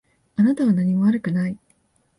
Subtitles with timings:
[0.35, 1.59] あなたは何も悪くない。